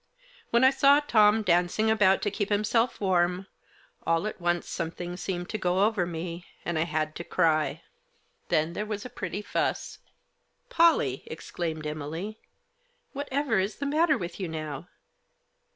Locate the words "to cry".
7.17-7.83